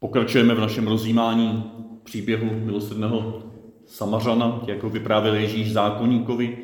Pokračujeme 0.00 0.54
v 0.54 0.60
našem 0.60 0.86
rozjímání 0.86 1.64
příběhu 2.04 2.50
milosrdného 2.64 3.42
Samařana, 3.86 4.62
jako 4.66 4.90
vyprávěl 4.90 5.34
Ježíš 5.34 5.72
zákonníkovi. 5.72 6.58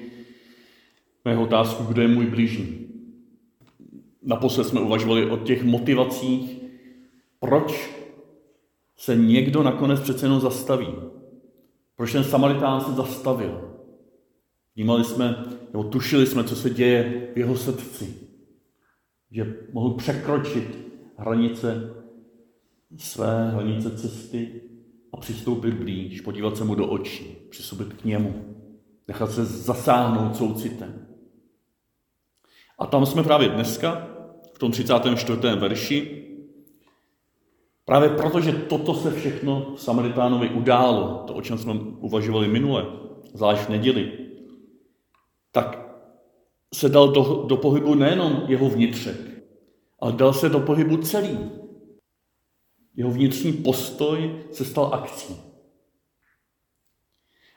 Mého 1.24 1.42
otázku, 1.42 1.84
kdo 1.84 2.02
je 2.02 2.08
můj 2.08 2.26
blížní. 2.26 2.88
Naposled 4.22 4.64
jsme 4.64 4.80
uvažovali 4.80 5.30
o 5.30 5.36
těch 5.36 5.64
motivacích, 5.64 6.60
proč 7.40 7.90
se 8.96 9.16
někdo 9.16 9.62
nakonec 9.62 10.00
přece 10.00 10.26
jenom 10.26 10.40
zastaví. 10.40 10.88
Proč 11.96 12.12
ten 12.12 12.24
Samaritán 12.24 12.80
se 12.80 12.92
zastavil? 12.92 13.74
Vnímali 14.76 15.04
jsme, 15.04 15.44
nebo 15.72 15.84
tušili 15.84 16.26
jsme, 16.26 16.44
co 16.44 16.56
se 16.56 16.70
děje 16.70 17.30
v 17.34 17.38
jeho 17.38 17.56
srdci. 17.56 18.14
Že 19.30 19.56
mohl 19.72 19.94
překročit 19.94 20.78
hranice 21.16 22.01
své, 22.96 23.50
hranice 23.50 23.96
cesty 23.96 24.62
a 25.12 25.16
přistoupit 25.16 25.74
blíž, 25.74 26.20
podívat 26.20 26.56
se 26.56 26.64
mu 26.64 26.74
do 26.74 26.86
očí, 26.86 27.36
přistoupit 27.50 27.92
k 27.92 28.04
němu, 28.04 28.56
nechat 29.08 29.32
se 29.32 29.44
zasáhnout 29.44 30.36
soucitem. 30.36 31.06
A 32.78 32.86
tam 32.86 33.06
jsme 33.06 33.22
právě 33.22 33.48
dneska, 33.48 34.08
v 34.54 34.58
tom 34.58 34.72
34. 34.72 35.38
verši, 35.56 36.28
právě 37.84 38.08
protože 38.08 38.52
toto 38.52 38.94
se 38.94 39.10
všechno 39.10 39.76
Samaritánovi 39.76 40.48
událo, 40.48 41.24
to, 41.26 41.34
o 41.34 41.42
čem 41.42 41.58
jsme 41.58 41.72
uvažovali 41.98 42.48
minule, 42.48 42.86
zvlášť 43.34 43.62
v 43.62 43.68
neděli, 43.68 44.12
tak 45.52 45.82
se 46.74 46.88
dal 46.88 47.08
do, 47.08 47.44
do 47.48 47.56
pohybu 47.56 47.94
nejenom 47.94 48.42
jeho 48.48 48.68
vnitřek, 48.68 49.16
ale 50.00 50.12
dal 50.12 50.32
se 50.32 50.48
do 50.48 50.60
pohybu 50.60 50.96
celý. 50.96 51.61
Jeho 52.96 53.10
vnitřní 53.10 53.52
postoj 53.52 54.44
se 54.50 54.64
stal 54.64 54.90
akcí. 54.92 55.36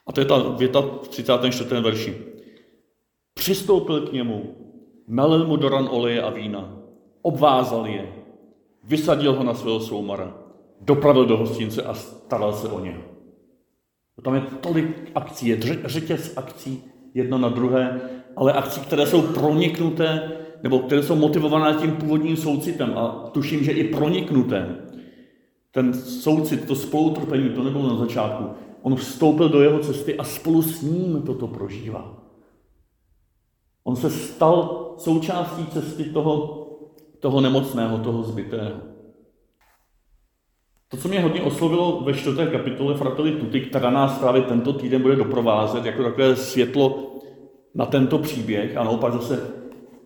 A 0.08 0.12
to 0.12 0.22
je 0.22 0.26
ta 0.26 0.50
věta 0.50 0.82
v 0.82 1.08
34. 1.08 1.82
verši. 1.82 2.18
Přistoupil 3.34 4.08
k 4.08 4.14
němu, 4.14 4.56
nalil 5.08 5.48
mu 5.48 5.56
do 5.56 5.70
ran 5.70 5.88
oleje 5.92 6.22
a 6.22 6.30
vína, 6.30 6.78
obvázal 7.22 7.88
je, 7.88 8.14
vysadil 8.84 9.34
ho 9.34 9.44
na 9.44 9.54
svého 9.54 9.80
soumara, 9.80 10.38
dopravil 10.82 11.26
do 11.26 11.38
hostince 11.38 11.84
a 11.84 11.94
staral 11.94 12.54
se 12.54 12.68
o 12.68 12.80
něj. 12.80 12.96
Tam 14.24 14.36
je 14.36 14.42
tolik 14.42 15.12
akcí, 15.16 15.48
je 15.48 15.60
řetěz 15.86 16.38
akcí, 16.38 16.84
jedno 17.14 17.38
na 17.38 17.50
druhé, 17.50 18.02
ale 18.36 18.54
akcí, 18.54 18.82
které 18.82 19.08
jsou 19.08 19.22
proniknuté, 19.22 20.32
nebo 20.64 20.80
které 20.80 21.04
jsou 21.04 21.16
motivované 21.16 21.74
tím 21.82 21.92
původním 21.92 22.38
soucitem 22.38 22.98
a 22.98 23.30
tuším, 23.34 23.64
že 23.64 23.72
i 23.72 23.84
proniknuté. 23.84 24.76
Ten 25.76 25.94
soucit, 25.94 26.68
to 26.68 26.76
spolutrpení, 26.76 27.50
to 27.50 27.64
nebylo 27.64 27.90
na 27.90 27.96
začátku. 27.96 28.44
On 28.82 28.96
vstoupil 28.96 29.50
do 29.50 29.62
jeho 29.62 29.80
cesty 29.80 30.18
a 30.18 30.24
spolu 30.24 30.62
s 30.62 30.82
ním 30.82 31.22
toto 31.22 31.48
prožívá. 31.48 32.24
On 33.84 33.96
se 33.96 34.10
stal 34.10 34.94
součástí 34.98 35.66
cesty 35.66 36.04
toho, 36.04 36.68
toho 37.20 37.42
nemocného, 37.42 37.98
toho 37.98 38.24
zbytého. 38.24 38.72
To, 40.88 40.98
co 40.98 41.08
mě 41.08 41.22
hodně 41.22 41.42
oslovilo 41.42 42.02
ve 42.02 42.14
čtvrté 42.14 42.48
kapitole 42.48 42.98
Fratelli 42.98 43.32
Tutti, 43.32 43.62
která 43.62 43.90
nás 43.90 44.20
právě 44.20 44.42
tento 44.42 44.74
týden 44.74 45.02
bude 45.02 45.16
doprovázet 45.16 45.86
jako 45.86 46.04
takové 46.04 46.36
světlo 46.36 47.16
na 47.74 47.86
tento 47.86 48.18
příběh, 48.18 48.78
a 48.78 48.84
naopak 48.84 49.14
zase 49.14 49.52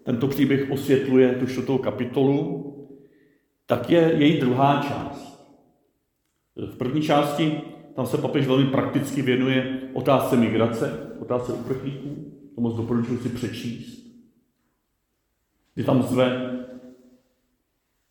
tento 0.04 0.28
příběh 0.28 0.72
osvětluje 0.72 1.36
tu 1.36 1.48
čtvrtou 1.48 1.78
kapitolu, 1.78 2.66
tak 3.66 3.90
je 3.90 4.14
její 4.18 4.40
druhá 4.40 4.86
část. 4.88 5.29
V 6.68 6.78
první 6.78 7.02
části 7.02 7.62
tam 7.96 8.06
se 8.06 8.18
papež 8.18 8.48
velmi 8.48 8.66
prakticky 8.66 9.22
věnuje 9.22 9.82
otázce 9.94 10.38
migrace, 10.38 11.16
otázce 11.20 11.54
uprchlíků, 11.54 12.32
to 12.56 12.62
moc 12.62 12.76
doporučuji 12.76 13.18
si 13.18 13.30
přečíst. 13.30 14.00
Je 15.76 15.84
tam 15.84 16.04
zve, 16.04 16.58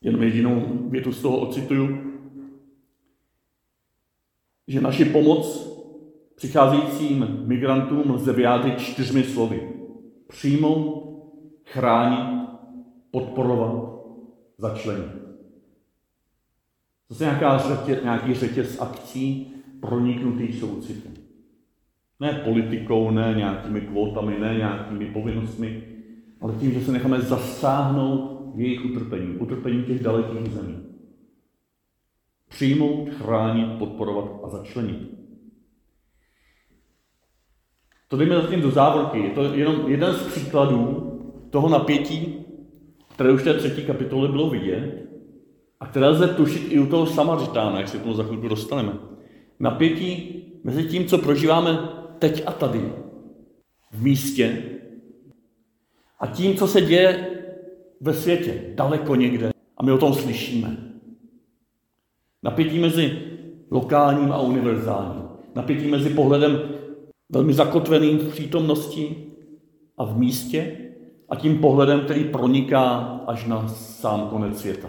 jenom 0.01 0.23
jedinou 0.23 0.63
větu 0.91 1.13
z 1.13 1.23
toho 1.23 1.39
ocituju, 1.39 1.99
že 4.69 4.81
naši 4.81 5.05
pomoc 5.05 5.69
přicházejícím 6.37 7.43
migrantům 7.45 8.11
lze 8.11 8.33
vyjádřit 8.33 8.79
čtyřmi 8.79 9.25
slovy. 9.25 9.73
Přijmout, 10.29 11.09
chránit, 11.65 12.49
podporovat, 13.11 14.03
začlenit. 14.59 15.28
Zase 17.11 17.25
nějaká 17.25 17.59
řetě, 17.59 18.01
nějaký 18.03 18.35
řetěz 18.35 18.81
akcí 18.81 19.55
proniknutý 19.81 20.53
soucitem. 20.53 21.13
Ne 22.21 22.33
politikou, 22.45 23.11
ne 23.11 23.35
nějakými 23.37 23.81
kvótami, 23.81 24.39
ne 24.39 24.55
nějakými 24.55 25.07
povinnostmi, 25.07 25.83
ale 26.41 26.55
tím, 26.55 26.73
že 26.73 26.81
se 26.81 26.93
necháme 26.93 27.21
zasáhnout 27.21 28.53
jejich 28.57 28.85
utrpení, 28.85 29.37
utrpení 29.37 29.85
těch 29.85 30.03
dalekých 30.03 30.53
zemí. 30.53 30.79
Přijmout, 32.49 33.09
chránit, 33.11 33.79
podporovat 33.79 34.41
a 34.45 34.49
začlenit. 34.49 35.19
To 38.09 38.17
dejme 38.17 38.35
zatím 38.35 38.61
do 38.61 38.71
závorky. 38.71 39.19
Je 39.19 39.31
to 39.31 39.55
jenom 39.55 39.89
jeden 39.89 40.15
z 40.15 40.27
příkladů 40.27 41.13
toho 41.51 41.69
napětí, 41.69 42.45
které 43.15 43.33
už 43.33 43.41
v 43.41 43.45
té 43.45 43.55
třetí 43.55 43.83
kapitole 43.83 44.29
bylo 44.29 44.51
vidět 44.51 45.08
a 45.81 45.87
které 45.87 46.09
lze 46.09 46.29
tušit 46.29 46.73
i 46.73 46.79
u 46.79 46.87
toho 46.87 47.07
Samaritána, 47.07 47.79
jak 47.79 47.89
se 47.89 47.99
k 47.99 48.03
tomu 48.03 48.15
za 48.15 48.23
chvilku 48.23 48.49
dostaneme. 48.49 48.93
Napětí 49.61 50.43
mezi 50.65 50.85
tím, 50.85 51.07
co 51.07 51.19
prožíváme 51.19 51.89
teď 52.19 52.43
a 52.47 52.53
tady, 52.53 52.93
v 53.93 54.03
místě, 54.03 54.63
a 56.21 56.27
tím, 56.27 56.57
co 56.57 56.67
se 56.67 56.81
děje 56.81 57.31
ve 58.01 58.15
světě, 58.15 58.65
daleko 58.75 59.15
někde. 59.15 59.51
A 59.77 59.83
my 59.83 59.93
o 59.93 59.99
tom 59.99 60.15
slyšíme. 60.15 60.77
Napětí 62.43 62.79
mezi 62.79 63.19
lokálním 63.71 64.33
a 64.33 64.41
univerzálním. 64.41 65.23
Napětí 65.55 65.87
mezi 65.87 66.11
pohledem 66.11 66.61
velmi 67.29 67.53
zakotveným 67.55 68.19
v 68.19 68.33
přítomnosti 68.33 69.27
a 69.99 70.05
v 70.05 70.19
místě 70.19 70.77
a 71.29 71.37
tím 71.37 71.59
pohledem, 71.59 72.01
který 72.01 72.25
proniká 72.25 72.99
až 73.27 73.47
na 73.47 73.69
sám 73.69 74.29
konec 74.29 74.61
světa. 74.61 74.89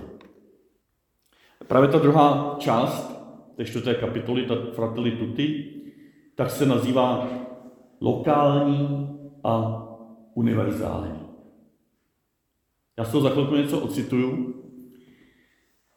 Právě 1.70 1.90
ta 1.90 2.00
druhá 2.00 2.56
část 2.60 3.20
té 3.56 3.66
čtvrté 3.66 3.96
kapitoly, 3.96 4.46
ta 4.46 4.56
Fratelli 4.74 5.12
Tutti, 5.12 5.74
tak 6.36 6.52
se 6.52 6.66
nazývá 6.66 7.28
lokální 8.02 9.10
a 9.44 9.84
univerzální. 10.34 11.20
Já 12.98 13.06
z 13.06 13.12
toho 13.12 13.22
za 13.22 13.30
chvilku 13.30 13.56
něco 13.56 13.80
ocituju, 13.80 14.56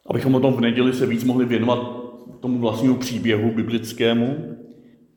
abychom 0.09 0.35
o 0.35 0.39
tom 0.39 0.53
v 0.53 0.61
neděli 0.61 0.93
se 0.93 1.05
víc 1.05 1.23
mohli 1.23 1.45
věnovat 1.45 1.79
tomu 2.39 2.59
vlastnímu 2.59 2.97
příběhu 2.97 3.51
biblickému, 3.51 4.57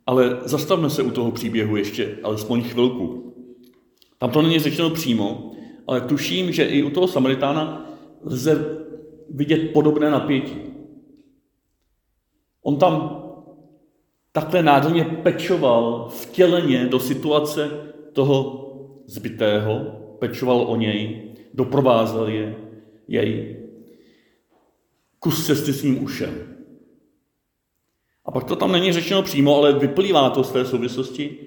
ale 0.07 0.39
zastavme 0.45 0.91
se 0.91 1.03
u 1.03 1.11
toho 1.11 1.31
příběhu 1.31 1.77
ještě 1.77 2.19
alespoň 2.23 2.63
chvilku. 2.63 3.35
Tam 4.19 4.31
to 4.31 4.43
není 4.43 4.59
řečeno 4.59 4.91
přímo, 4.91 5.53
ale 5.87 6.01
tuším, 6.01 6.53
že 6.53 6.65
i 6.65 6.83
u 6.83 6.91
toho 6.91 7.09
Samaritána 7.09 7.91
lze 8.25 8.86
vidět 9.31 9.73
podobné 9.73 10.11
napětí. 10.11 10.57
On 12.63 12.79
tam 12.79 13.23
takhle 14.33 14.63
nádherně 14.63 15.05
pečoval 15.05 16.09
vtěleně 16.09 16.87
do 16.87 17.01
situace 17.01 17.71
toho 18.13 18.63
zbytého, 19.07 19.79
pečoval 20.19 20.61
o 20.69 20.77
něj, 20.77 21.33
doprovázel 21.55 22.29
je, 22.29 22.57
jej. 23.09 23.57
Kus 25.19 25.47
cesty 25.47 25.73
s 25.73 25.83
ním 25.83 26.05
ušel. 26.05 26.33
A 28.25 28.31
pak 28.31 28.45
to 28.45 28.57
tam 28.57 28.73
není 28.73 28.93
řečeno 28.93 29.23
přímo, 29.23 29.57
ale 29.57 29.79
vyplývá 29.79 30.31
to 30.31 30.45
z 30.45 30.53
té 30.53 30.65
souvislosti. 30.65 31.39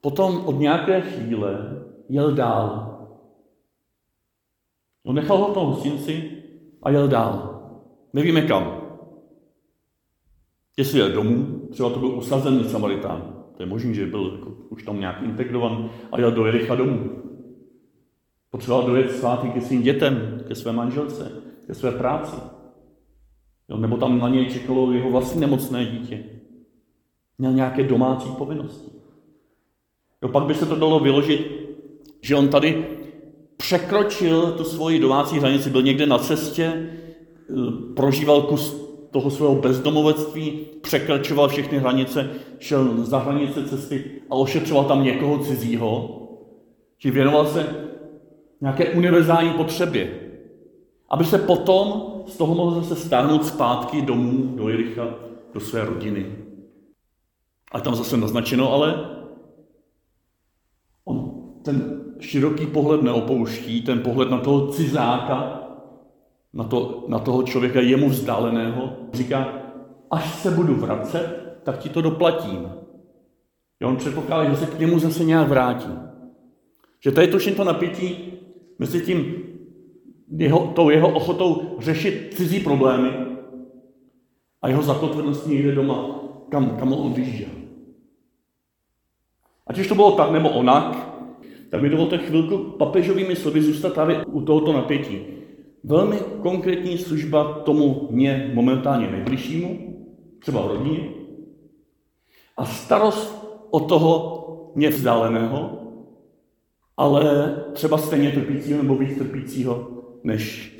Potom 0.00 0.46
od 0.46 0.58
nějaké 0.58 1.00
chvíle 1.00 1.82
jel 2.08 2.34
dál. 2.34 2.90
On 5.04 5.14
nechal 5.14 5.38
ho 5.38 5.50
v 5.50 5.54
tom 5.54 5.66
hostinci 5.66 6.43
a 6.84 6.90
jel 6.90 7.08
dál. 7.08 7.60
Nevíme 8.12 8.42
kam. 8.42 8.80
Jestli 10.76 10.98
jel 10.98 11.12
domů, 11.12 11.68
třeba 11.70 11.90
to 11.90 11.98
byl 11.98 12.08
usazený 12.08 12.64
Samaritán. 12.64 13.44
To 13.56 13.62
je 13.62 13.66
možné, 13.66 13.94
že 13.94 14.06
byl 14.06 14.32
jako, 14.32 14.52
už 14.68 14.82
tam 14.82 15.00
nějak 15.00 15.22
integrovan 15.22 15.90
a 16.12 16.20
jel 16.20 16.32
do 16.32 16.46
Jericha 16.46 16.74
domů. 16.74 17.22
Potřeboval 18.50 18.86
dojet 18.86 19.10
svátý 19.10 19.50
ke 19.50 19.60
svým 19.60 19.82
dětem, 19.82 20.40
ke 20.48 20.54
své 20.54 20.72
manželce, 20.72 21.42
ke 21.66 21.74
své 21.74 21.92
práci. 21.92 22.36
Jo, 23.68 23.76
nebo 23.76 23.96
tam 23.96 24.18
na 24.18 24.28
něj 24.28 24.46
čekalo 24.46 24.92
jeho 24.92 25.10
vlastní 25.10 25.40
nemocné 25.40 25.86
dítě. 25.86 26.24
Měl 27.38 27.52
nějaké 27.52 27.82
domácí 27.82 28.28
povinnosti. 28.38 28.90
Jo, 30.22 30.28
pak 30.28 30.44
by 30.44 30.54
se 30.54 30.66
to 30.66 30.76
dalo 30.76 31.00
vyložit, 31.00 31.50
že 32.20 32.36
on 32.36 32.48
tady 32.48 32.86
překročil 33.56 34.52
tu 34.52 34.64
svoji 34.64 34.98
domácí 34.98 35.38
hranici, 35.38 35.70
byl 35.70 35.82
někde 35.82 36.06
na 36.06 36.18
cestě, 36.18 36.90
prožíval 37.96 38.42
kus 38.42 38.84
toho 39.10 39.30
svého 39.30 39.54
bezdomovectví, 39.54 40.60
překračoval 40.82 41.48
všechny 41.48 41.78
hranice, 41.78 42.30
šel 42.58 43.04
za 43.04 43.18
hranice 43.18 43.68
cesty 43.68 44.04
a 44.30 44.34
ošetřoval 44.34 44.84
tam 44.84 45.04
někoho 45.04 45.38
cizího, 45.38 46.20
či 46.98 47.10
věnoval 47.10 47.46
se 47.46 47.90
nějaké 48.60 48.90
univerzální 48.90 49.50
potřebě, 49.50 50.20
aby 51.10 51.24
se 51.24 51.38
potom 51.38 52.12
z 52.26 52.36
toho 52.36 52.54
mohl 52.54 52.82
zase 52.82 52.96
stáhnout 52.96 53.46
zpátky 53.46 54.02
domů 54.02 54.56
do 54.56 54.68
Jericha, 54.68 55.14
do 55.54 55.60
své 55.60 55.84
rodiny. 55.84 56.36
A 57.72 57.80
tam 57.80 57.94
zase 57.94 58.16
naznačeno, 58.16 58.72
ale 58.72 59.10
on 61.04 61.44
ten 61.62 62.03
široký 62.20 62.66
pohled 62.66 63.02
neopouští, 63.02 63.82
ten 63.82 64.00
pohled 64.00 64.30
na 64.30 64.38
toho 64.38 64.66
cizáka, 64.66 65.60
na, 66.52 66.64
to, 66.64 67.04
na 67.08 67.18
toho 67.18 67.42
člověka 67.42 67.80
jemu 67.80 68.08
vzdáleného, 68.08 68.92
říká, 69.12 69.48
až 70.10 70.34
se 70.34 70.50
budu 70.50 70.74
vracet, 70.74 71.58
tak 71.62 71.78
ti 71.78 71.88
to 71.88 72.02
doplatím. 72.02 72.68
Jo, 73.80 73.88
on 73.88 73.96
předpokládá, 73.96 74.50
že 74.50 74.56
se 74.56 74.66
k 74.66 74.78
němu 74.78 74.98
zase 74.98 75.24
nějak 75.24 75.48
vrátí. 75.48 75.90
Že 77.00 77.12
to 77.12 77.26
tuším 77.26 77.54
to 77.54 77.64
napětí 77.64 78.32
mezi 78.78 79.00
tím 79.00 79.34
jeho, 80.36 80.66
tou 80.66 80.90
jeho 80.90 81.08
ochotou 81.08 81.76
řešit 81.78 82.34
cizí 82.34 82.60
problémy 82.60 83.10
a 84.62 84.68
jeho 84.68 84.82
zakotveností 84.82 85.50
někde 85.50 85.74
doma, 85.74 86.20
kam, 86.50 86.76
kam 86.76 86.92
on 86.92 87.06
odjížděl. 87.12 87.48
Ať 89.66 89.78
už 89.78 89.88
to 89.88 89.94
bylo 89.94 90.12
tak 90.12 90.30
nebo 90.30 90.50
onak, 90.50 91.13
tak 91.74 91.82
mi 91.82 91.88
dovolte 91.88 92.18
chvilku 92.18 92.58
papežovými 92.58 93.36
slovy 93.36 93.62
zůstat 93.62 93.94
právě 93.94 94.24
u 94.24 94.40
tohoto 94.40 94.72
napětí. 94.72 95.20
Velmi 95.84 96.16
konkrétní 96.42 96.98
služba 96.98 97.52
tomu 97.64 98.08
mě 98.10 98.50
momentálně 98.54 99.10
nejbližšímu, 99.10 99.96
třeba 100.38 100.62
v 100.62 100.66
rodině, 100.66 101.08
a 102.56 102.64
starost 102.64 103.48
o 103.70 103.80
toho 103.80 104.72
mě 104.74 104.88
vzdáleného, 104.88 105.70
ale 106.96 107.54
třeba 107.72 107.98
stejně 107.98 108.30
trpícího 108.30 108.82
nebo 108.82 108.96
víc 108.96 109.18
trpícího 109.18 109.88
než 110.24 110.72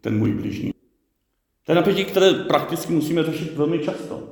ten 0.00 0.18
můj 0.18 0.32
bližní. 0.32 0.72
To 1.66 1.72
je 1.72 1.76
napětí, 1.76 2.04
které 2.04 2.32
prakticky 2.32 2.92
musíme 2.92 3.24
řešit 3.24 3.56
velmi 3.56 3.78
často. 3.78 4.22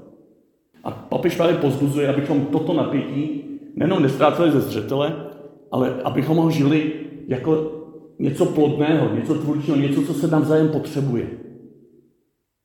A 0.85 0.91
papež 0.91 1.37
právě 1.37 1.55
pozbuzuje, 1.57 2.09
abychom 2.09 2.47
toto 2.47 2.73
napětí 2.73 3.45
nejenom 3.75 4.03
nestráceli 4.03 4.51
ze 4.51 4.61
zřetele, 4.61 5.26
ale 5.71 6.03
abychom 6.03 6.37
ho 6.37 6.51
žili 6.51 6.93
jako 7.29 7.73
něco 8.19 8.47
plodného, 8.47 9.15
něco 9.15 9.35
tvůrčího, 9.35 9.77
něco, 9.77 10.03
co 10.03 10.15
se 10.15 10.27
navzájem 10.27 10.69
potřebuje. 10.69 11.31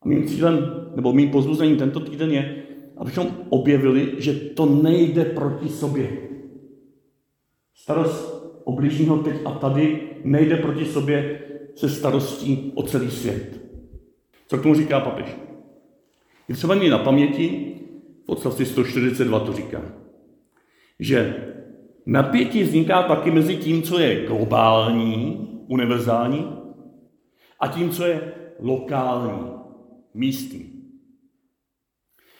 A 0.01 0.07
mým 0.07 0.27
cílem, 0.27 0.71
nebo 0.95 1.13
mým 1.13 1.29
pozbuzením 1.29 1.77
tento 1.77 1.99
týden 1.99 2.31
je, 2.31 2.63
abychom 2.97 3.27
objevili, 3.49 4.15
že 4.17 4.33
to 4.33 4.65
nejde 4.65 5.25
proti 5.25 5.69
sobě. 5.69 6.09
Starost 7.75 8.41
o 8.63 8.71
bližního 8.71 9.17
teď 9.17 9.35
a 9.45 9.51
tady 9.51 10.01
nejde 10.23 10.57
proti 10.57 10.85
sobě 10.85 11.41
se 11.75 11.89
starostí 11.89 12.71
o 12.75 12.83
celý 12.83 13.11
svět. 13.11 13.61
Co 14.47 14.57
k 14.57 14.61
tomu 14.61 14.75
říká 14.75 14.99
papež? 14.99 15.37
Je 16.47 16.55
třeba 16.55 16.75
mít 16.75 16.89
na 16.89 16.97
paměti, 16.97 17.75
v 18.25 18.29
odstavci 18.29 18.65
142 18.65 19.39
to 19.39 19.53
říká, 19.53 19.81
že 20.99 21.35
napětí 22.05 22.63
vzniká 22.63 23.03
taky 23.03 23.31
mezi 23.31 23.57
tím, 23.57 23.83
co 23.83 23.99
je 23.99 24.25
globální, 24.25 25.47
univerzální, 25.67 26.57
a 27.59 27.67
tím, 27.67 27.89
co 27.89 28.05
je 28.05 28.33
lokální, 28.59 29.51
místní. 30.13 30.71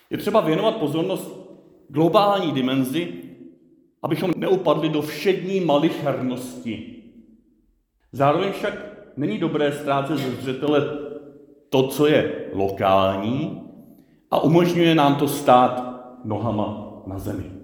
Je 0.10 0.18
třeba 0.18 0.42
věnovat 0.42 0.76
pozornost 0.76 1.42
globální 1.90 2.52
dimenzi, 2.52 3.14
abychom 4.04 4.32
neupadli 4.38 4.90
do 4.90 5.02
všední 5.02 5.60
malichernosti. 5.60 7.04
Zároveň 8.12 8.52
však 8.52 8.74
není 9.18 9.38
dobré 9.38 9.72
ztrácet 9.72 10.18
ze 10.18 10.32
zřetele 10.32 10.82
to, 11.70 11.88
co 11.88 12.08
je 12.08 12.50
lokální 12.54 13.62
a 14.32 14.40
umožňuje 14.40 14.96
nám 14.96 15.16
to 15.16 15.28
stát 15.28 15.92
nohama 16.26 17.04
na 17.08 17.20
zemi. 17.20 17.61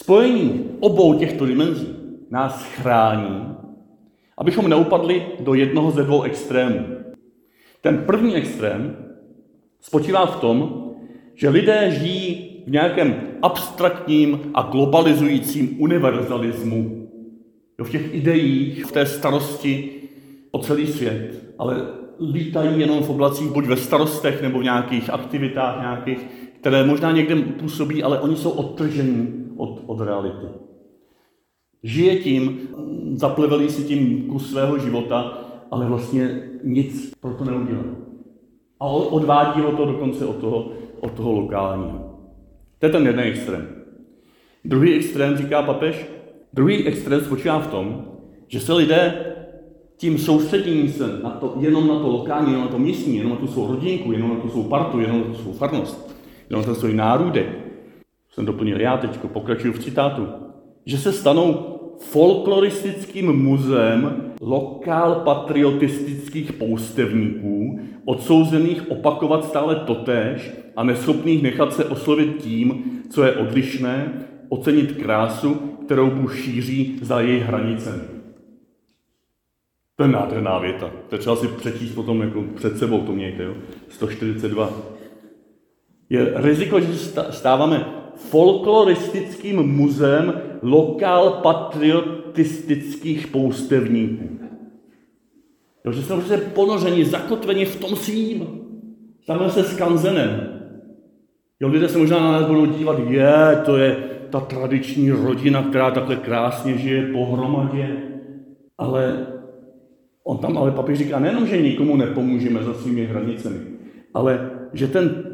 Spojení 0.00 0.64
obou 0.80 1.14
těchto 1.14 1.46
dimenzí 1.46 1.88
nás 2.30 2.64
chrání, 2.64 3.54
abychom 4.38 4.68
neupadli 4.68 5.26
do 5.40 5.54
jednoho 5.54 5.90
ze 5.90 6.02
dvou 6.02 6.22
extrémů. 6.22 6.86
Ten 7.80 7.98
první 8.06 8.34
extrém 8.34 8.96
spočívá 9.80 10.26
v 10.26 10.40
tom, 10.40 10.84
že 11.34 11.48
lidé 11.48 11.90
žijí 11.90 12.62
v 12.66 12.70
nějakém 12.70 13.20
abstraktním 13.42 14.40
a 14.54 14.62
globalizujícím 14.62 15.76
univerzalismu 15.78 17.08
v 17.78 17.90
těch 17.90 18.14
ideích, 18.14 18.84
v 18.84 18.92
té 18.92 19.06
starosti 19.06 19.90
o 20.50 20.58
celý 20.58 20.86
svět, 20.86 21.54
ale 21.58 21.86
lítají 22.32 22.80
jenom 22.80 23.02
v 23.02 23.10
oblacích, 23.10 23.50
buď 23.50 23.64
ve 23.64 23.76
starostech 23.76 24.42
nebo 24.42 24.58
v 24.58 24.64
nějakých 24.64 25.10
aktivitách 25.10 25.80
nějakých, 25.80 26.26
které 26.60 26.84
možná 26.84 27.12
někde 27.12 27.36
působí, 27.36 28.02
ale 28.02 28.20
oni 28.20 28.36
jsou 28.36 28.50
odtrženi 28.50 29.47
od, 29.88 30.00
reality. 30.00 30.46
Žije 31.82 32.16
tím, 32.16 32.58
zaplevelí 33.14 33.70
si 33.70 33.84
tím 33.84 34.28
kus 34.28 34.50
svého 34.50 34.78
života, 34.78 35.38
ale 35.70 35.86
vlastně 35.86 36.42
nic 36.64 37.14
pro 37.20 37.34
to 37.34 37.44
neudělá. 37.44 37.84
A 38.80 38.86
odvádí 38.86 39.60
ho 39.60 39.72
to 39.72 39.84
dokonce 39.84 40.26
od 40.26 40.36
toho, 40.36 40.70
od 41.00 41.12
toho 41.12 41.32
lokálního. 41.32 42.18
To 42.78 42.86
je 42.86 42.92
ten 42.92 43.06
jeden 43.06 43.24
extrém. 43.26 43.68
Druhý 44.64 44.94
extrém, 44.94 45.36
říká 45.36 45.62
papež, 45.62 46.06
Druhý 46.52 46.86
extrém 46.86 47.20
spočívá 47.20 47.58
v 47.58 47.66
tom, 47.66 48.04
že 48.48 48.60
se 48.60 48.72
lidé 48.72 49.14
tím 49.96 50.18
soustředěním 50.18 50.92
se 50.92 51.20
na 51.22 51.30
to, 51.30 51.54
jenom 51.60 51.88
na 51.88 51.98
to 51.98 52.08
lokální, 52.08 52.52
jenom 52.52 52.64
na 52.64 52.70
to 52.70 52.78
místní, 52.78 53.16
jenom 53.16 53.32
na 53.32 53.38
tu 53.38 53.46
svou 53.46 53.66
rodinku, 53.66 54.12
jenom 54.12 54.30
na 54.30 54.40
tu 54.40 54.48
svou 54.48 54.62
partu, 54.62 55.00
jenom 55.00 55.18
na 55.18 55.24
tu 55.24 55.34
svou 55.34 55.52
farnost, 55.52 56.16
jenom 56.50 56.62
na 56.62 56.66
ten 56.66 56.74
svůj 56.74 56.94
nárůdek, 56.94 57.46
jsem 58.38 58.46
doplnil 58.46 58.80
já 58.80 58.96
teď, 58.96 59.18
pokračuju 59.18 59.72
v 59.72 59.78
citátu, 59.78 60.28
že 60.86 60.98
se 60.98 61.12
stanou 61.12 61.78
folkloristickým 61.98 63.32
muzeem 63.32 64.32
lokál 64.40 65.14
patriotistických 65.14 66.52
poustevníků, 66.52 67.80
odsouzených 68.04 68.90
opakovat 68.90 69.44
stále 69.44 69.76
totéž 69.76 70.50
a 70.76 70.84
neschopných 70.84 71.42
nechat 71.42 71.74
se 71.74 71.84
oslovit 71.84 72.42
tím, 72.42 72.84
co 73.10 73.24
je 73.24 73.36
odlišné, 73.36 74.12
ocenit 74.48 75.02
krásu, 75.02 75.54
kterou 75.84 76.10
Bůh 76.10 76.36
šíří 76.36 76.98
za 77.02 77.20
její 77.20 77.40
hranicemi. 77.40 78.02
To 79.96 80.02
je 80.02 80.08
nádherná 80.08 80.58
věta. 80.58 80.90
To 81.08 81.14
je 81.14 81.18
třeba 81.18 81.36
si 81.36 81.48
přečíst 81.48 81.94
potom 81.94 82.22
jako 82.22 82.42
před 82.54 82.78
sebou, 82.78 83.00
to 83.00 83.12
mějte, 83.12 83.42
jo? 83.42 83.54
142. 83.88 84.70
Je 86.10 86.32
riziko, 86.36 86.80
že 86.80 86.94
stáváme 87.30 87.97
folkloristickým 88.18 89.62
muzeem 89.62 90.32
lokál 90.62 91.30
patriotistických 91.30 93.26
poustevníků. 93.26 94.38
Jo, 95.84 95.92
že 95.92 96.02
jsme 96.02 96.16
prostě 96.16 96.36
ponořeni, 96.36 97.04
zakotveni 97.04 97.64
v 97.64 97.80
tom 97.80 97.96
svým. 97.96 98.46
Staneme 99.22 99.50
se 99.50 99.62
skanzenem. 99.62 100.60
Jo, 101.60 101.68
lidé 101.68 101.88
se 101.88 101.98
možná 101.98 102.20
na 102.20 102.32
nás 102.32 102.46
budou 102.46 102.66
dívat, 102.66 102.98
je, 103.08 103.62
to 103.64 103.76
je 103.76 103.96
ta 104.30 104.40
tradiční 104.40 105.10
rodina, 105.10 105.62
která 105.62 105.90
takhle 105.90 106.16
krásně 106.16 106.78
žije 106.78 107.12
pohromadě. 107.12 107.96
Ale 108.78 109.26
on 110.24 110.38
tam 110.38 110.58
ale 110.58 110.70
papež 110.70 110.98
říká 110.98 111.18
nejenom, 111.18 111.46
že 111.46 111.62
nikomu 111.62 111.96
nepomůžeme 111.96 112.62
za 112.62 112.74
svými 112.74 113.06
hranicemi, 113.06 113.60
ale 114.14 114.50
že 114.72 114.88
ten 114.88 115.24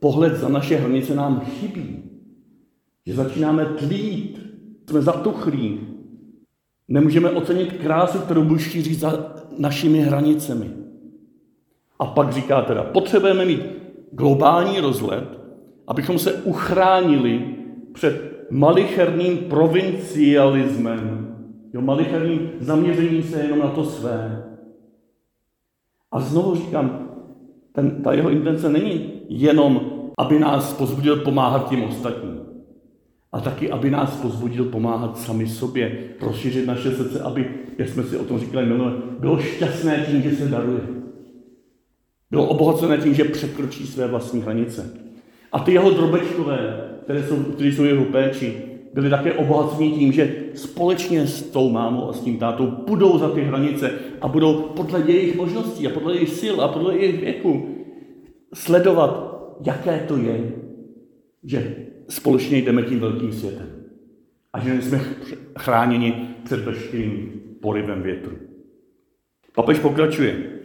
pohled 0.00 0.36
za 0.36 0.48
naše 0.48 0.76
hranice 0.76 1.14
nám 1.14 1.40
chybí. 1.40 2.09
Že 3.10 3.16
začínáme 3.16 3.64
tlít, 3.64 4.40
jsme 4.90 5.02
zatuchlí. 5.02 5.80
Nemůžeme 6.88 7.30
ocenit 7.30 7.72
krásu, 7.72 8.18
kterou 8.18 8.44
Bůh 8.44 8.62
šíří 8.62 8.94
za 8.94 9.34
našimi 9.58 10.00
hranicemi. 10.00 10.70
A 11.98 12.06
pak 12.06 12.32
říká 12.32 12.62
teda, 12.62 12.82
potřebujeme 12.82 13.44
mít 13.44 13.60
globální 14.12 14.80
rozhled, 14.80 15.40
abychom 15.86 16.18
se 16.18 16.32
uchránili 16.32 17.56
před 17.92 18.46
malicherným 18.50 19.38
provincialismem, 19.38 21.36
jo, 21.74 21.80
malicherným 21.80 22.50
zaměřením 22.60 23.22
se 23.22 23.42
jenom 23.42 23.58
na 23.58 23.68
to 23.68 23.84
své. 23.84 24.44
A 26.12 26.20
znovu 26.20 26.54
říkám, 26.54 27.08
ten, 27.72 28.02
ta 28.02 28.12
jeho 28.12 28.30
intence 28.30 28.68
není 28.68 29.12
jenom, 29.28 29.80
aby 30.18 30.38
nás 30.38 30.72
pozbudil 30.72 31.16
pomáhat 31.16 31.68
těm 31.68 31.82
ostatním, 31.82 32.39
a 33.32 33.40
taky, 33.40 33.70
aby 33.70 33.90
nás 33.90 34.16
pozbudil 34.16 34.64
pomáhat 34.64 35.18
sami 35.18 35.46
sobě, 35.46 35.98
rozšířit 36.20 36.66
naše 36.66 36.90
srdce, 36.90 37.20
aby, 37.20 37.50
jak 37.78 37.88
jsme 37.88 38.02
si 38.02 38.16
o 38.16 38.24
tom 38.24 38.38
říkali 38.38 38.66
minule, 38.66 38.92
bylo 39.18 39.38
šťastné 39.38 40.06
tím, 40.10 40.22
že 40.22 40.36
se 40.36 40.48
daruje. 40.48 40.80
Bylo 42.30 42.46
obohacené 42.46 42.98
tím, 42.98 43.14
že 43.14 43.24
překročí 43.24 43.86
své 43.86 44.08
vlastní 44.08 44.42
hranice. 44.42 44.94
A 45.52 45.58
ty 45.58 45.72
jeho 45.72 45.90
drobečkové, 45.90 46.90
které 47.04 47.22
jsou, 47.22 47.36
které 47.36 47.68
jsou 47.68 47.84
jeho 47.84 48.04
péči, 48.04 48.62
byli 48.94 49.10
také 49.10 49.32
obohaceni 49.32 49.90
tím, 49.90 50.12
že 50.12 50.34
společně 50.54 51.26
s 51.26 51.42
tou 51.42 51.70
mámou 51.70 52.08
a 52.08 52.12
s 52.12 52.20
tím 52.20 52.38
tátou 52.38 52.66
půjdou 52.66 53.18
za 53.18 53.28
ty 53.28 53.42
hranice 53.42 53.90
a 54.20 54.28
budou 54.28 54.54
podle 54.54 55.00
jejich 55.00 55.36
možností 55.36 55.86
a 55.86 55.90
podle 55.90 56.14
jejich 56.14 56.28
sil 56.40 56.56
a 56.62 56.68
podle 56.68 56.96
jejich 56.96 57.20
věku 57.20 57.66
sledovat, 58.54 59.40
jaké 59.66 60.04
to 60.08 60.16
je, 60.16 60.52
že 61.44 61.76
společně 62.10 62.58
jdeme 62.58 62.82
tím 62.82 63.00
velkým 63.00 63.32
světem. 63.32 63.66
A 64.52 64.60
že 64.60 64.82
jsme 64.82 64.98
chráněni 65.58 66.28
před 66.44 66.60
veškerým 66.60 67.42
porybem 67.62 68.02
větru. 68.02 68.38
Papež 69.54 69.78
pokračuje. 69.78 70.60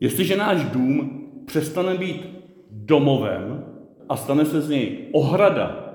Jestliže 0.00 0.36
náš 0.36 0.64
dům 0.64 1.20
přestane 1.46 1.94
být 1.94 2.26
domovem 2.70 3.64
a 4.08 4.16
stane 4.16 4.44
se 4.44 4.60
z 4.60 4.68
něj 4.68 5.08
ohrada 5.12 5.94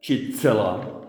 či 0.00 0.32
cela, 0.32 1.00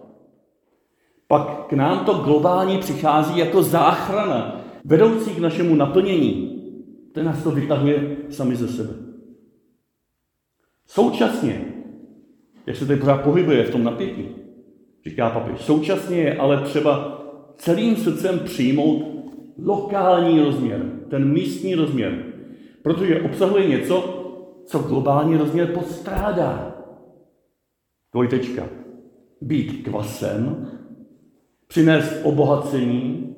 pak 1.27 1.65
k 1.67 1.73
nám 1.73 2.05
to 2.05 2.13
globálně 2.13 2.77
přichází 2.77 3.37
jako 3.37 3.63
záchrana, 3.63 4.61
vedoucí 4.85 5.35
k 5.35 5.39
našemu 5.39 5.75
naplnění. 5.75 6.61
Ten 7.13 7.25
nás 7.25 7.43
to 7.43 7.51
vytahuje 7.51 8.17
sami 8.29 8.55
ze 8.55 8.67
sebe. 8.67 8.93
Současně, 10.87 11.70
jak 12.65 12.75
se 12.75 12.85
tady 12.85 12.99
pořád 12.99 13.21
pohybuje 13.21 13.63
v 13.63 13.71
tom 13.71 13.83
napětí, 13.83 14.29
říká 15.05 15.29
papež, 15.29 15.61
současně 15.61 16.17
je 16.17 16.37
ale 16.37 16.61
třeba 16.61 17.21
celým 17.57 17.95
srdcem 17.95 18.39
přijmout 18.39 19.11
lokální 19.65 20.39
rozměr, 20.39 20.85
ten 21.09 21.33
místní 21.33 21.75
rozměr, 21.75 22.23
protože 22.81 23.21
obsahuje 23.21 23.67
něco, 23.67 24.17
co 24.65 24.79
globální 24.79 25.37
rozměr 25.37 25.67
postrádá. 25.67 26.75
Dvojtečka. 28.13 28.69
Být 29.41 29.87
kvasem, 29.87 30.67
přinést 31.67 32.19
obohacení, 32.23 33.35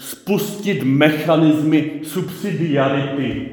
spustit 0.00 0.82
mechanismy 0.82 2.00
subsidiarity. 2.02 3.48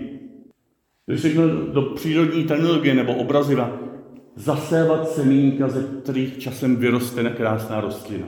Když 1.06 1.22
řeknu 1.22 1.48
do 1.74 1.82
přírodní 1.82 2.44
terminologie 2.44 2.94
nebo 2.94 3.14
obraziva, 3.14 3.89
zasévat 4.36 5.10
semínka, 5.10 5.68
ze 5.68 5.84
kterých 5.84 6.38
časem 6.38 6.76
vyroste 6.76 7.30
krásná 7.30 7.82
rostlina. 7.82 8.28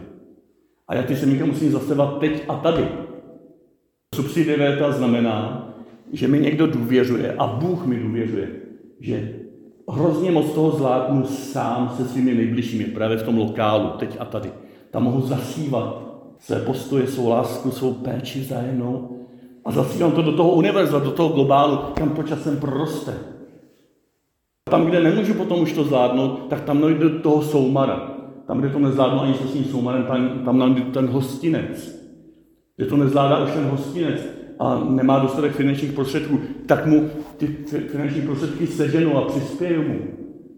A 0.87 0.95
já 0.95 1.03
ty 1.03 1.15
semínka 1.15 1.45
musím 1.45 1.71
zasévat 1.71 2.19
teď 2.19 2.43
a 2.47 2.55
tady. 2.55 2.87
Subsidiarita 4.15 4.91
znamená, 4.91 5.67
že 6.11 6.27
mi 6.27 6.39
někdo 6.39 6.67
důvěřuje 6.67 7.35
a 7.37 7.47
Bůh 7.47 7.85
mi 7.85 7.99
důvěřuje, 7.99 8.49
že 8.99 9.33
hrozně 9.89 10.31
moc 10.31 10.51
toho 10.51 10.71
zvládnu 10.71 11.25
sám 11.25 11.93
se 11.97 12.05
svými 12.05 12.33
nejbližšími, 12.33 12.83
právě 12.83 13.17
v 13.17 13.23
tom 13.23 13.37
lokálu, 13.37 13.89
teď 13.89 14.17
a 14.19 14.25
tady. 14.25 14.51
Tam 14.91 15.03
mohu 15.03 15.21
zasívat 15.21 16.11
své 16.39 16.59
postoje, 16.59 17.07
svou 17.07 17.29
lásku, 17.29 17.71
svou 17.71 17.93
péči 17.93 18.39
vzájemnou 18.39 19.17
a 19.65 19.71
zasívám 19.71 20.11
to 20.11 20.21
do 20.21 20.31
toho 20.31 20.51
univerza, 20.51 20.99
do 20.99 21.11
toho 21.11 21.29
globálu, 21.29 21.77
kam 21.77 22.09
to 22.09 22.23
časem 22.23 22.57
proroste. 22.57 23.13
Tam, 24.71 24.85
kde 24.85 24.99
nemůžu 25.03 25.33
potom 25.33 25.61
už 25.61 25.73
to 25.73 25.83
zvládnout, 25.83 26.47
tak 26.49 26.61
tam 26.61 26.81
najdu 26.81 27.19
toho 27.19 27.41
soumara. 27.41 28.11
Tam, 28.47 28.59
kde 28.59 28.69
to 28.69 28.79
nezvládnu 28.79 29.21
ani 29.21 29.33
se 29.33 29.47
svým 29.47 29.63
soumarem, 29.63 30.03
tam, 30.03 30.29
tam 30.45 30.57
najdu 30.57 30.83
ten 30.83 31.07
hostinec. 31.07 32.01
Kde 32.75 32.85
to 32.85 32.97
nezvládá 32.97 33.43
už 33.43 33.51
ten 33.51 33.63
hostinec, 33.63 34.21
a 34.59 34.83
nemá 34.89 35.19
dostatek 35.19 35.51
finančních 35.51 35.91
prostředků, 35.91 36.39
tak 36.65 36.85
mu 36.85 37.09
ty 37.37 37.47
finanční 37.91 38.21
prostředky 38.21 38.67
seženou 38.67 39.17
a 39.17 39.21
přispějí 39.21 39.77
mu. 39.77 39.99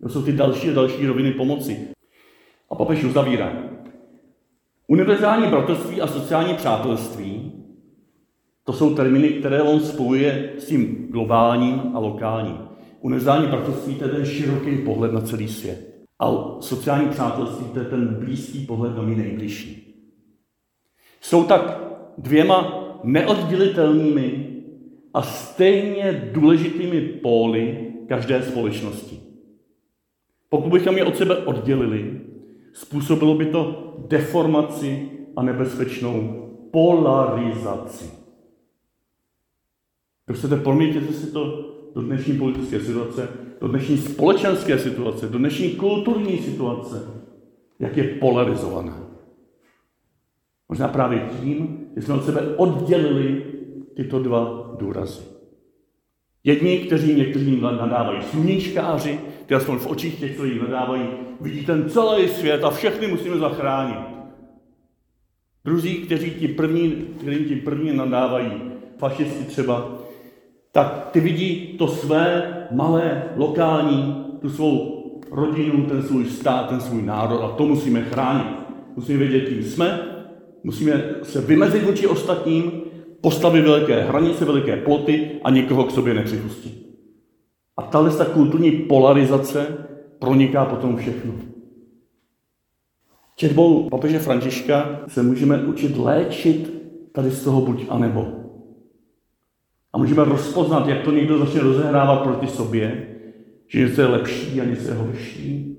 To 0.01 0.10
jsou 0.10 0.22
ty 0.22 0.32
další 0.32 0.70
a 0.70 0.74
další 0.74 1.08
roviny 1.08 1.32
pomoci. 1.32 1.88
A 2.72 2.75
papež 2.75 3.03
uzavírá. 3.03 3.53
Univerzální 4.88 5.48
bratrství 5.48 6.01
a 6.01 6.08
sociální 6.08 6.53
přátelství, 6.53 7.51
to 8.63 8.74
jsou 8.74 8.96
termíny, 8.96 9.29
které 9.29 9.62
on 9.62 9.79
spojuje 9.79 10.53
s 10.58 10.65
tím 10.65 11.08
globálním 11.10 11.82
a 11.93 12.00
lokálním. 12.00 12.73
Univerzální 13.03 13.48
bratrství 13.48 13.95
to 13.95 14.03
je 14.03 14.12
ten 14.12 14.25
široký 14.25 14.77
pohled 14.77 15.13
na 15.13 15.22
celý 15.22 15.48
svět. 15.48 16.05
A 16.19 16.57
sociální 16.60 17.10
přátelství 17.10 17.65
to 17.74 17.79
je 17.79 17.86
ten 17.86 18.15
blízký 18.19 18.65
pohled 18.65 18.95
na 18.95 19.01
mý 19.01 19.15
nejbližší. 19.15 19.95
Jsou 21.22 21.43
tak 21.43 21.79
dvěma 22.17 22.83
neoddělitelnými 23.03 24.50
a 25.13 25.22
stejně 25.22 26.29
důležitými 26.33 27.01
póly 27.01 27.93
každé 28.07 28.43
společnosti. 28.43 29.19
Pokud 30.50 30.72
bychom 30.72 30.98
je 30.98 31.05
od 31.05 31.17
sebe 31.17 31.38
oddělili, 31.38 32.22
způsobilo 32.74 33.36
by 33.36 33.45
to 33.45 33.93
deformaci 34.07 35.10
a 35.36 35.43
nebezpečnou 35.43 36.50
polarizaci. 36.72 38.12
Chcete, 40.33 40.55
promítěte 40.55 41.13
si 41.13 41.31
to 41.31 41.73
do 41.96 42.02
dnešní 42.02 42.38
politické 42.38 42.80
situace, 42.80 43.30
do 43.62 43.68
dnešní 43.68 43.98
společenské 43.98 44.80
situace, 44.80 45.28
do 45.28 45.38
dnešní 45.38 45.70
kulturní 45.70 46.38
situace, 46.38 47.02
jak 47.80 47.98
je 47.98 48.04
polarizovaná. 48.04 49.10
Možná 50.70 50.88
právě 50.88 51.30
tím, 51.42 51.88
že 51.96 52.02
jsme 52.02 52.14
od 52.14 52.26
sebe 52.26 52.42
oddělili 52.58 53.46
tyto 53.96 54.20
dva 54.20 54.76
důrazy. 54.80 55.22
Jedni, 56.44 56.78
kteří 56.78 57.16
někteří 57.16 57.62
nadávají 57.62 58.22
sluníčkáři, 58.22 59.20
ty 59.46 59.56
aspoň 59.56 59.78
v 59.78 59.88
očích 59.88 60.20
těch, 60.20 60.34
kteří 60.34 60.60
nadávají, 60.60 61.08
vidí 61.42 61.66
ten 61.66 61.90
celý 61.90 62.28
svět 62.28 62.64
a 62.64 62.70
všechny 62.70 63.08
musíme 63.08 63.38
zachránit. 63.38 64.00
Druzí, 65.66 65.96
kteří 65.96 66.32
ti 66.32 66.48
první, 66.48 66.92
kteří 66.92 67.46
ti 67.46 67.56
první 67.56 67.94
nadávají, 67.94 68.52
fašisti 68.98 69.44
třeba, 69.44 70.02
tak 70.74 71.10
ty 71.12 71.20
vidí 71.20 71.75
to 71.77 71.88
své 71.88 72.53
malé, 72.72 73.24
lokální, 73.36 74.25
tu 74.42 74.50
svou 74.50 75.03
rodinu, 75.32 75.86
ten 75.86 76.03
svůj 76.03 76.25
stát, 76.25 76.70
ten 76.70 76.82
svůj 76.82 77.01
národ 77.01 77.42
a 77.42 77.50
to 77.50 77.65
musíme 77.65 78.01
chránit. 78.01 78.58
Musíme 78.96 79.18
vědět, 79.20 79.50
kým 79.50 79.63
jsme 79.63 80.13
Musíme 80.63 81.15
se 81.24 81.42
vymezit 81.42 81.84
vůči 81.84 82.08
ostatním, 82.08 82.72
postavit 83.22 83.62
velké 83.62 84.03
hranice, 84.03 84.46
velké 84.46 84.77
ploty 84.77 85.32
a 85.44 85.50
nikoho 85.50 85.84
k 85.84 85.92
sobě 85.92 86.13
nepřipustit. 86.13 86.84
A 87.77 87.82
tahle 87.82 88.18
ta 88.18 88.25
kulturní 88.25 88.72
polarizace 88.72 89.88
proniká 90.20 90.65
potom 90.65 90.98
všechno. 90.98 91.34
Četbou 93.36 93.89
papeže 93.89 94.20
Františka 94.20 95.01
se 95.08 95.24
můžeme 95.24 95.58
učit 95.58 95.98
léčit 95.98 96.74
tady 97.12 97.32
z 97.32 97.44
toho 97.44 97.62
buď 97.62 97.86
a 97.89 97.98
nebo. 97.98 98.43
A 99.94 99.98
můžeme 99.98 100.24
rozpoznat, 100.24 100.88
jak 100.88 101.02
to 101.02 101.12
někdo 101.12 101.38
začne 101.38 101.62
rozehrávat 101.62 102.24
proti 102.24 102.48
sobě, 102.48 103.08
že 103.68 103.80
něco 103.80 104.02
je 104.02 104.08
lepší 104.08 104.62
a 104.62 104.66
něco 104.66 104.88
je 104.88 104.94
horší, 104.94 105.78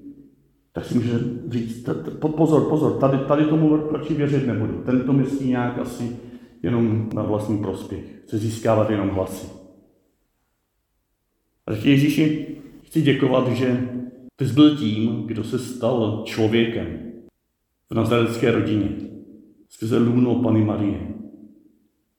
tak 0.73 0.85
si 0.85 0.95
může 0.95 1.19
říct, 1.49 1.89
pozor, 2.37 2.69
pozor, 2.69 2.93
tady, 2.93 3.19
tady 3.19 3.45
tomu 3.45 3.91
radši 3.93 4.15
věřit 4.15 4.47
nebudu. 4.47 4.83
Ten 4.87 5.01
to 5.01 5.13
myslí 5.13 5.49
nějak 5.49 5.79
asi 5.79 6.17
jenom 6.63 7.11
na 7.15 7.23
vlastní 7.23 7.59
prospěch. 7.59 8.05
Chce 8.23 8.39
získávat 8.39 8.91
jenom 8.91 9.09
hlasy. 9.09 9.47
A 11.67 11.73
tak 11.73 11.85
Ježíši 11.85 12.57
chci 12.83 13.03
děkovat, 13.03 13.49
že 13.49 13.89
ty 14.37 14.49
jsi 14.49 14.55
byl 14.55 14.77
tím, 14.77 15.23
kdo 15.27 15.45
se 15.45 15.59
stal 15.59 16.23
člověkem 16.27 17.13
v 17.91 17.95
nazarecké 17.95 18.51
rodině. 18.51 18.89
Skrze 19.69 19.99
lůno 19.99 20.35
Pany 20.35 20.65
Marie. 20.65 21.01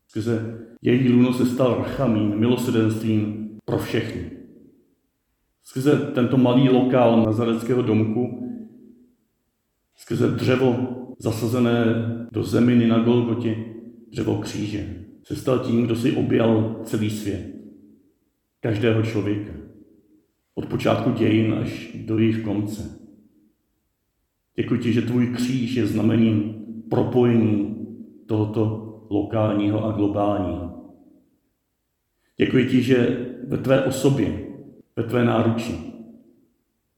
Skrze 0.08 0.65
její 0.86 1.10
lůno 1.10 1.34
se 1.34 1.46
stal 1.46 1.76
rachamín, 1.78 2.40
milosrdenstvím 2.40 3.50
pro 3.66 3.78
všechny. 3.78 4.32
Skrze 5.64 6.12
tento 6.16 6.38
malý 6.38 6.70
lokál 6.70 7.24
nazareckého 7.26 7.82
domku 7.82 8.42
skrze 9.96 10.28
dřevo 10.28 10.76
zasazené 11.20 11.86
do 12.32 12.44
zeminy 12.44 12.88
na 12.88 13.00
Golgotě, 13.00 13.66
dřevo 14.12 14.38
kříže, 14.38 15.06
se 15.24 15.36
stal 15.36 15.60
tím, 15.60 15.84
kdo 15.84 15.96
si 15.96 16.12
objal 16.12 16.82
celý 16.84 17.10
svět. 17.10 17.56
Každého 18.60 19.04
člověka. 19.04 19.54
Od 20.56 20.66
počátku 20.66 21.12
dějin 21.12 21.54
až 21.54 21.98
do 22.06 22.18
jejich 22.20 22.44
konce. 22.44 23.00
Děkuji 24.56 24.80
ti, 24.80 24.94
že 24.94 25.02
tvůj 25.02 25.28
kříž 25.28 25.76
je 25.76 25.88
znamením 25.88 26.56
propojení 26.90 27.76
tohoto 28.26 28.82
lokálního 29.10 29.86
a 29.86 29.92
globálního. 29.92 30.75
Děkuji 32.38 32.66
ti, 32.66 32.82
že 32.82 33.28
ve 33.48 33.58
tvé 33.58 33.86
osobě, 33.86 34.40
ve 34.96 35.04
tvé 35.04 35.26
náručí 35.26 35.94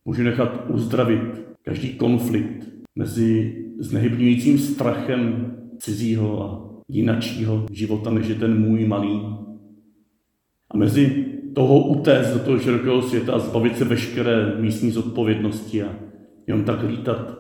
můžu 0.06 0.24
nechat 0.24 0.70
uzdravit 0.70 1.48
každý 1.62 1.89
konflikt, 1.89 2.67
mezi 2.96 3.56
znehybňujícím 3.79 4.58
strachem 4.60 5.53
cizího 5.79 6.44
a 6.44 6.67
jinačího 6.89 7.65
života, 7.72 8.10
než 8.10 8.27
je 8.27 8.36
ten 8.36 8.60
můj 8.60 8.86
malý, 8.86 9.22
a 10.72 10.77
mezi 10.77 11.25
toho 11.56 11.88
utéct 11.88 12.34
do 12.34 12.39
toho 12.39 12.60
širokého 12.60 13.01
světa 13.01 13.34
a 13.34 13.39
zbavit 13.39 13.77
se 13.77 13.86
veškeré 13.86 14.56
místní 14.60 14.91
zodpovědnosti 14.91 15.84
a 15.84 15.96
jenom 16.48 16.63
tak 16.63 16.84
lítat 16.84 17.38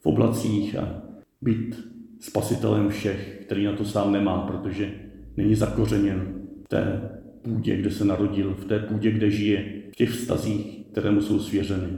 v 0.00 0.06
oblacích 0.06 0.78
a 0.78 1.02
být 1.42 1.88
spasitelem 2.20 2.88
všech, 2.88 3.38
který 3.46 3.64
na 3.64 3.72
to 3.72 3.84
sám 3.84 4.12
nemá, 4.12 4.38
protože 4.38 4.94
není 5.36 5.54
zakořeněn 5.54 6.34
v 6.64 6.68
té 6.68 7.10
půdě, 7.48 7.76
kde 7.76 7.90
se 7.90 8.04
narodil, 8.04 8.54
v 8.54 8.64
té 8.64 8.78
půdě, 8.78 9.10
kde 9.10 9.30
žije, 9.30 9.82
v 9.92 9.96
těch 9.96 10.10
vztazích, 10.10 10.86
které 10.92 11.10
mu 11.10 11.20
jsou 11.20 11.38
svěřeny. 11.38 11.88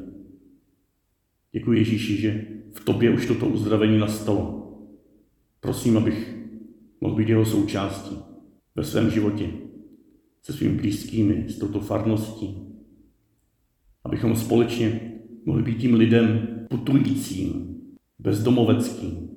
Děkuji 1.53 1.79
Ježíši, 1.79 2.17
že 2.17 2.47
v 2.73 2.85
tobě 2.85 3.11
už 3.11 3.27
toto 3.27 3.47
uzdravení 3.47 3.99
nastalo. 3.99 4.57
Prosím, 5.61 5.97
abych 5.97 6.37
mohl 7.01 7.15
být 7.15 7.29
jeho 7.29 7.45
součástí 7.45 8.17
ve 8.75 8.85
svém 8.85 9.11
životě, 9.11 9.51
se 10.43 10.53
svými 10.53 10.75
blízkými, 10.75 11.45
s 11.49 11.59
touto 11.59 11.81
farností. 11.81 12.57
Abychom 14.05 14.37
společně 14.37 15.13
mohli 15.45 15.63
být 15.63 15.79
tím 15.79 15.95
lidem 15.95 16.49
putujícím, 16.71 17.77
bezdomoveckým, 18.19 19.31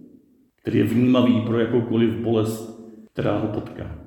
který 0.61 0.79
je 0.79 0.85
vnímavý 0.85 1.41
pro 1.41 1.59
jakoukoliv 1.59 2.13
bolest, 2.13 2.83
která 3.13 3.39
ho 3.39 3.47
potká. 3.47 4.03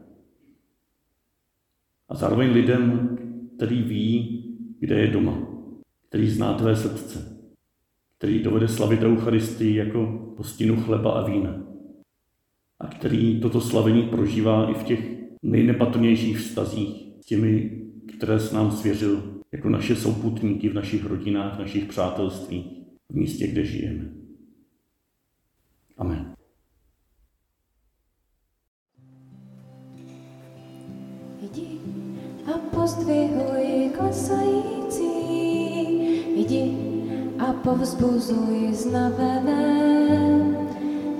A 2.08 2.14
zároveň 2.14 2.52
lidem, 2.52 3.16
který 3.56 3.82
ví, 3.82 4.42
kde 4.80 5.00
je 5.00 5.06
doma, 5.06 5.48
který 6.08 6.30
zná 6.30 6.54
tvé 6.54 6.76
srdce, 6.76 7.38
který 8.18 8.42
dovede 8.42 8.68
slavit 8.68 9.02
Eucharistii 9.02 9.76
jako 9.76 10.34
hostinu 10.38 10.82
chleba 10.82 11.12
a 11.12 11.26
vína 11.26 11.66
a 12.80 12.86
který 12.86 13.40
toto 13.40 13.60
slavení 13.60 14.02
prožívá 14.02 14.70
i 14.70 14.74
v 14.74 14.82
těch 14.82 15.16
nejnepatrnějších 15.42 16.38
vztazích 16.38 17.12
s 17.20 17.26
těmi, 17.26 17.82
které 18.16 18.38
s 18.38 18.52
nám 18.52 18.72
svěřil 18.72 19.42
jako 19.52 19.68
naše 19.68 19.96
souputníky 19.96 20.68
v 20.68 20.74
našich 20.74 21.04
rodinách, 21.04 21.56
v 21.56 21.58
našich 21.58 21.84
přátelstvích, 21.84 22.66
v 23.08 23.14
místě, 23.14 23.46
kde 23.46 23.64
žijeme. 23.64 24.12
Amen. 25.96 26.35
Jdi 31.46 31.78
a 32.46 32.58
pozdvihuj 32.74 33.90
klesající, 33.98 35.10
jdi 36.36 36.78
a 37.38 37.52
povzbuzuj 37.52 38.72
znavené, 38.72 39.78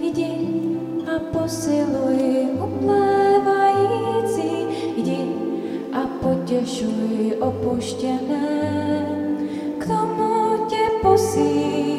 jdi 0.00 0.32
a 1.16 1.18
posiluj 1.32 2.48
uplévající, 2.66 4.50
jdi 4.96 5.34
a 5.92 6.06
potěšuj 6.22 7.34
opuštěné. 7.40 9.06
K 9.78 9.86
tomu 9.86 10.66
tě 10.68 10.90
posílá 11.02 11.95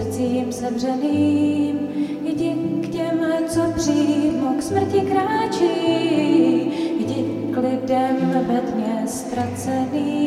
srdcím 0.00 0.52
sevřeným. 0.52 1.78
Jdi 2.24 2.54
k 2.82 2.88
těm, 2.88 3.20
co 3.48 3.60
přímo 3.76 4.54
k 4.58 4.62
smrti 4.62 5.00
kráčí, 5.00 5.66
jdi 7.00 7.24
k 7.54 7.56
lidem 7.56 8.44
ve 8.46 8.60
tmě 8.60 9.02
ztraceným. 9.06 10.19